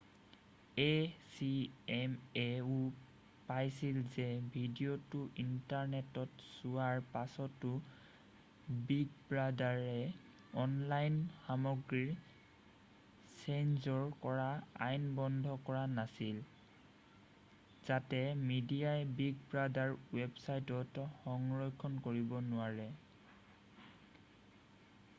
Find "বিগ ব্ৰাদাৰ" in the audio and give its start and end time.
19.23-19.95